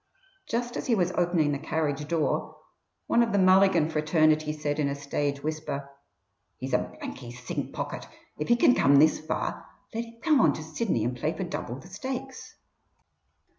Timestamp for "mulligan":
3.37-3.87